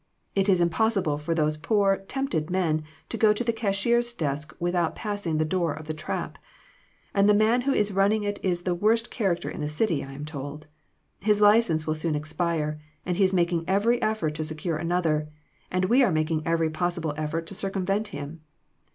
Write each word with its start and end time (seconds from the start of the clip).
It 0.33 0.49
is 0.49 0.59
impossible 0.61 1.19
for 1.19 1.35
those 1.35 1.57
poor, 1.57 1.97
tempted 1.97 2.49
men 2.49 2.83
to 3.09 3.17
go 3.19 3.33
to 3.33 3.43
the 3.43 3.53
cashier's 3.53 4.13
desk 4.13 4.51
without 4.59 4.95
passing 4.95 5.37
the 5.37 5.45
door 5.45 5.73
of 5.75 5.85
the 5.85 5.93
trap. 5.93 6.39
And 7.13 7.29
the 7.29 7.35
man 7.35 7.61
who 7.61 7.71
is 7.71 7.91
running 7.91 8.23
it 8.23 8.39
is 8.41 8.63
the 8.63 8.73
worst 8.73 9.11
character 9.11 9.47
in 9.47 9.61
the 9.61 9.67
city, 9.67 10.03
I 10.03 10.13
am 10.13 10.25
told. 10.25 10.65
His 11.19 11.39
license 11.39 11.85
will 11.85 11.93
soon 11.93 12.15
expire, 12.15 12.81
and 13.05 13.17
he 13.17 13.23
is 13.23 13.31
making 13.31 13.63
every 13.67 14.01
effort 14.01 14.33
to 14.37 14.43
secure 14.43 14.77
another, 14.77 15.29
and 15.69 15.85
we 15.85 16.01
are 16.01 16.11
making 16.11 16.47
every 16.47 16.71
possible 16.71 17.13
effort 17.15 17.45
to 17.45 17.53
circumvent 17.53 18.07
him. 18.07 18.41